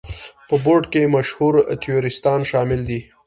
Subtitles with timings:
[0.47, 2.99] په بورډ کې مشهور تیوریستان شامل دي.